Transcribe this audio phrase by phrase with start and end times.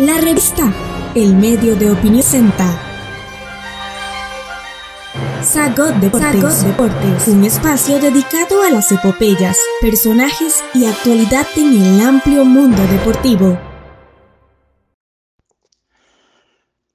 [0.00, 0.72] La revista
[1.14, 2.64] El Medio de Opinión Senta.
[5.42, 12.46] Sagot Deportes, Deportes, un espacio dedicado a las epopeyas, personajes y actualidad en el amplio
[12.46, 13.60] mundo deportivo.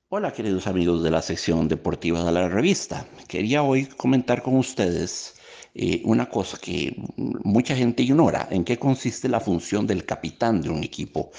[0.09, 3.05] Hola queridos amigos de la sección deportiva de la revista.
[3.27, 5.35] Quería hoy comentar con ustedes
[5.75, 10.71] eh, una cosa que mucha gente ignora, en qué consiste la función del capitán de
[10.71, 11.29] un equipo.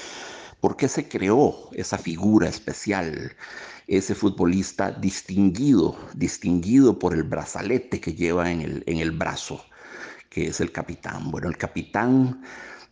[0.67, 3.37] ¿Por qué se creó esa figura especial?
[3.87, 9.65] ese futbolista distinguido, distinguido por el brazalete que lleva en el, en el brazo,
[10.29, 11.31] que es el capitán.
[11.31, 12.43] Bueno, el capitán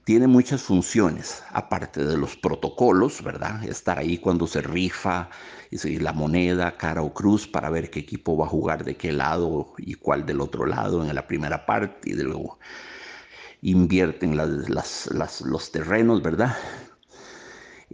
[0.04, 3.64] tiene muchas funciones, aparte de los protocolos, ¿verdad?
[3.64, 5.28] Estar ahí cuando se rifa
[5.72, 9.10] y la moneda, cara o cruz, para ver qué equipo va a jugar de qué
[9.10, 12.56] lado y cuál del otro lado en la primera parte, y luego
[13.62, 16.54] invierten los terrenos, ¿verdad?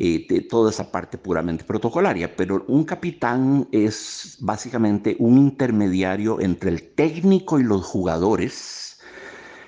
[0.03, 6.71] Eh, de toda esa parte puramente protocolaria, pero un capitán es básicamente un intermediario entre
[6.71, 8.99] el técnico y los jugadores.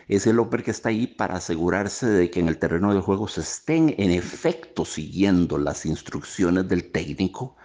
[0.09, 3.29] Es el hombre que está ahí para asegurarse de que en el terreno del juego
[3.29, 7.57] se estén en efecto siguiendo las instrucciones del técnico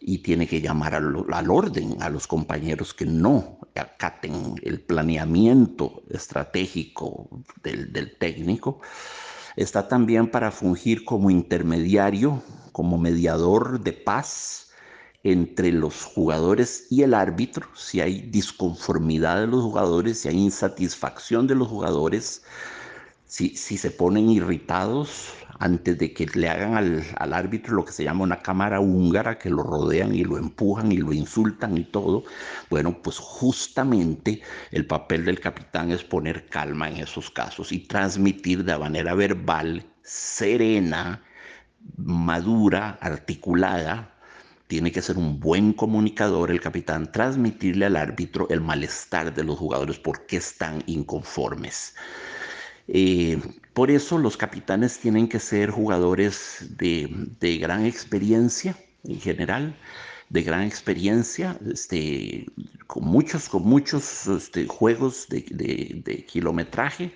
[0.00, 6.02] y tiene que llamar al, al, orden a los compañeros que no acaten el planeamiento
[6.08, 7.28] estratégico
[7.62, 8.80] del, del técnico
[9.60, 14.70] Está también para fungir como intermediario, como mediador de paz
[15.22, 21.46] entre los jugadores y el árbitro, si hay disconformidad de los jugadores, si hay insatisfacción
[21.46, 22.42] de los jugadores,
[23.26, 27.92] si, si se ponen irritados antes de que le hagan al, al, árbitro lo que
[27.92, 31.84] se llama una cámara húngara, que lo rodean y lo empujan y lo insultan y
[31.84, 32.24] todo,
[32.70, 38.64] bueno, pues justamente el papel del capitán es poner calma en esos casos y transmitir
[38.64, 41.22] de manera verbal, serena,
[41.96, 44.14] madura, articulada,
[44.66, 49.58] tiene que ser un buen comunicador el capitán, transmitirle al árbitro el malestar de los
[49.58, 51.94] jugadores porque están inconformes.
[52.88, 53.40] Eh,
[53.72, 59.76] por eso los capitanes tienen que ser jugadores de, gran experiencia en general,
[60.28, 62.46] de gran experiencia, este,
[62.86, 67.12] con muchos, con muchos este, juegos de, kilometraje.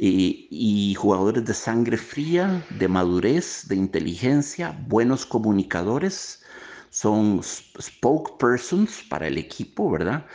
[0.00, 6.42] y jugadores de sangre fría, de madurez, de inteligencia, buenos comunicadores,
[6.90, 10.26] son spokespersons para el equipo, ¿verdad?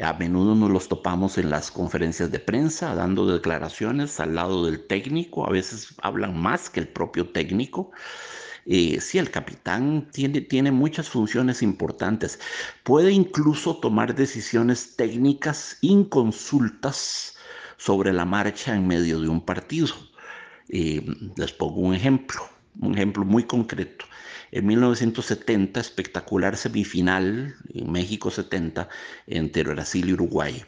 [0.00, 4.86] A menudo nos los topamos en las conferencias de prensa, dando declaraciones al lado del
[4.86, 7.90] técnico, a veces hablan más que el propio técnico.
[8.66, 12.38] Eh, sí, el capitán tiene, tiene muchas funciones importantes.
[12.84, 17.36] Puede incluso tomar decisiones técnicas inconsultas
[17.76, 19.94] sobre la marcha en medio de un partido.
[20.68, 21.04] Eh,
[21.36, 22.42] les pongo un ejemplo,
[22.80, 24.04] un ejemplo muy concreto
[24.50, 28.88] en 1970, espectacular semifinal en México 70
[29.26, 30.64] entre Brasil y Uruguay.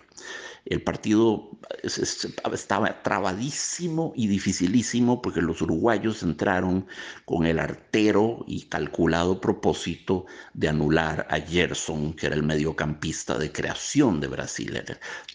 [0.70, 1.50] El partido
[1.82, 6.86] estaba trabadísimo y dificilísimo porque los uruguayos entraron
[7.24, 13.50] con el artero y calculado propósito de anular a Gerson, que era el mediocampista de
[13.50, 14.80] creación de Brasil.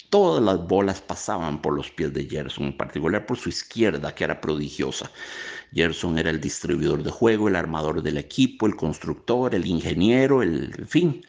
[0.10, 4.24] Todas las bolas pasaban por los pies de Gerson, en particular por su izquierda, que
[4.24, 5.12] era prodigiosa.
[5.74, 10.74] Gerson era el distribuidor de juego, el armador del equipo, el constructor, el ingeniero, el,
[10.78, 11.26] en fin,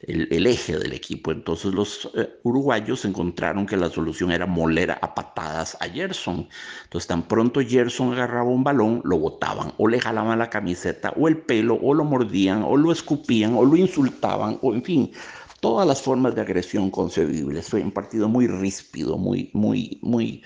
[0.00, 1.32] el, eje del equipo.
[1.32, 6.48] Entonces los eh, uruguayos encontraron que la solución era moler a patadas a Gerson.
[6.84, 11.28] Entonces tan pronto Gerson agarraba un balón, lo botaban o le jalaban la camiseta o
[11.28, 15.12] el pelo o lo mordían o lo escupían o lo insultaban o en fin,
[15.60, 17.68] todas las formas de agresión concebibles.
[17.68, 20.42] Fue un partido muy ríspido, muy, muy, muy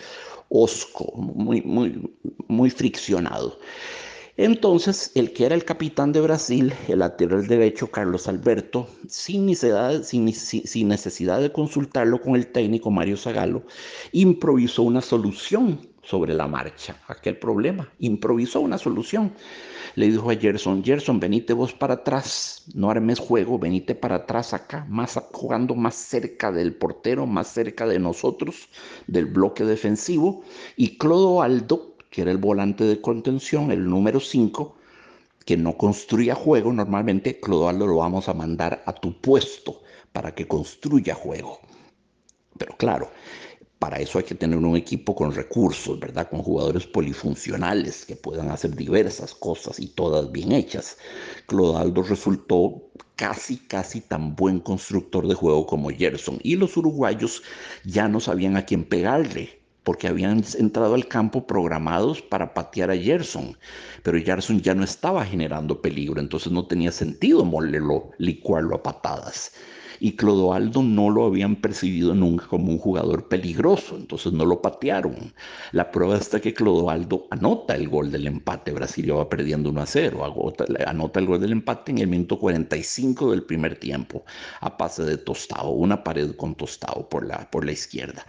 [0.48, 2.10] osco, muy, muy,
[2.48, 3.58] muy friccionado.
[4.36, 11.40] Entonces, el que era el capitán de Brasil, el lateral derecho Carlos Alberto, sin necesidad,
[11.40, 13.64] de consultarlo con el técnico Mario Zagalo,
[14.12, 19.32] improvisó una solución sobre la marcha, aquel problema, improvisó una solución.
[19.96, 24.54] Le dijo a Gerson, Gerson, venite vos para atrás, no armes juego, venite para atrás
[24.54, 28.68] acá, más jugando más cerca del portero, más cerca de nosotros,
[29.08, 30.42] del bloque defensivo,
[30.76, 34.76] y Clodoaldo que era el volante de contención, el número 5,
[35.44, 40.46] que no construía juego, normalmente Clodoaldo lo vamos a mandar a tu puesto para que
[40.46, 41.60] construya juego.
[42.58, 43.10] Pero claro,
[43.78, 46.28] para eso hay que tener un equipo con recursos, ¿verdad?
[46.28, 50.98] Con jugadores polifuncionales que puedan hacer diversas cosas y todas bien hechas.
[51.46, 56.38] Clodoaldo resultó casi, casi tan buen constructor de juego como Gerson.
[56.42, 57.42] Y los uruguayos
[57.84, 62.96] ya no sabían a quién pegarle porque habían entrado al campo programados para patear a
[62.96, 63.56] Gerson,
[64.02, 69.52] pero Gerson ya no estaba generando peligro, entonces no tenía sentido molerlo, licuarlo a patadas
[70.00, 75.34] y Clodoaldo no lo habían percibido nunca como un jugador peligroso, entonces no lo patearon.
[75.72, 79.86] La prueba está que Clodoaldo anota el gol del empate, Brasil va perdiendo 1 a
[79.86, 80.54] 0,
[80.86, 84.24] anota el gol del empate en el minuto 45 del primer tiempo,
[84.60, 88.24] a pase de Tostado, una pared con Tostado por la, por la izquierda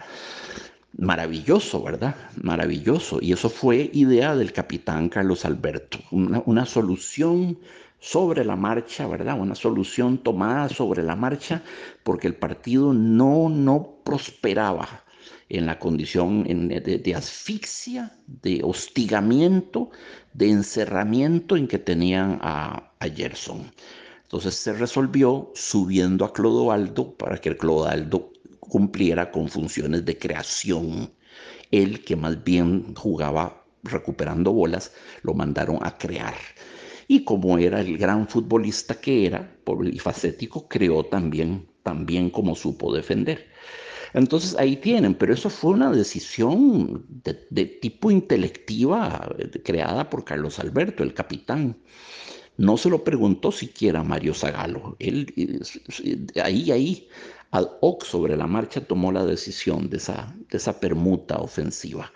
[0.98, 2.16] maravilloso, ¿verdad?
[2.42, 3.18] Maravilloso.
[3.20, 7.58] Y eso fue idea del capitán Carlos Alberto, una, una, solución
[7.98, 9.38] sobre la marcha, ¿verdad?
[9.38, 11.62] Una solución tomada sobre la marcha
[12.02, 15.04] porque el partido no, no prosperaba
[15.48, 19.90] en la condición de, asfixia, de hostigamiento,
[20.32, 23.70] de encerramiento en que tenían a, a Gerson.
[24.22, 28.31] Entonces se resolvió subiendo a Clodoaldo para que Clodoaldo
[28.72, 31.12] cumpliera con funciones de creación.
[31.70, 34.92] Él, que más bien jugaba recuperando bolas,
[35.22, 36.34] lo mandaron a crear
[37.12, 43.48] y como era el gran futbolista que era, polifacético, creó también, también como supo defender.
[44.14, 47.04] Entonces ahí tienen, pero eso fue una decisión
[47.50, 49.28] de, tipo intelectiva
[49.62, 51.76] creada por Carlos Alberto, el capitán.
[52.56, 54.96] No se lo preguntó siquiera a Mario Zagalo.
[54.98, 55.60] Él
[56.42, 57.08] ahí, ahí,
[57.52, 62.12] ad hoc sobre la marcha tomó la decisión de esa, de esa permuta ofensiva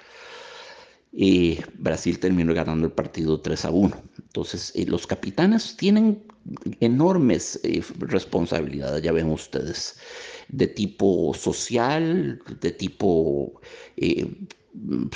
[1.18, 4.02] y Brasil terminó ganando el partido 3 a 1.
[4.18, 6.22] Entonces, eh, los capitanes tienen
[6.80, 9.98] enormes eh, responsabilidades, ya ven ustedes,
[10.48, 13.60] de tipo social, de tipo,
[13.96, 14.30] eh,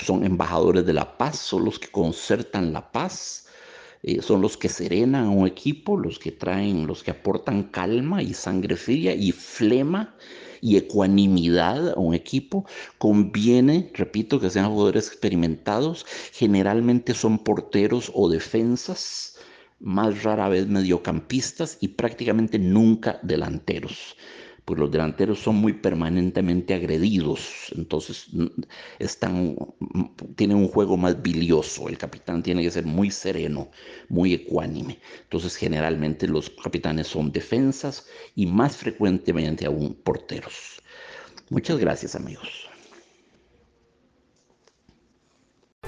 [0.03, 3.47] son embajadores de la paz, son los que concertan la paz,
[4.21, 8.35] son los que serenan a un equipo, los que traen, los que aportan calma y
[8.35, 10.15] sangre fría y flema
[10.61, 12.67] y ecuanimidad a un equipo,
[12.99, 19.37] conviene, repito, que sean jugadores experimentados, generalmente son porteros o defensas,
[19.81, 24.17] más rara vez mediocampistas y prácticamente nunca delanteros
[24.71, 28.29] pues los delanteros son muy permanentemente agredidos, entonces
[29.01, 29.57] están,
[30.37, 33.69] tienen un juego más bilioso, el capitán tiene que ser muy sereno,
[34.09, 38.07] muy ecuánime, entonces generalmente los capitanes son defensas
[38.37, 40.81] y más frecuentemente aún porteros.
[41.49, 42.69] Muchas gracias amigos.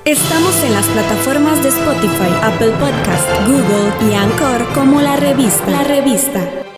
[0.05, 5.71] Estamos en las plataformas de Spotify, Apple Podcast, Google y Anchor como la revista.
[5.71, 6.63] La revista.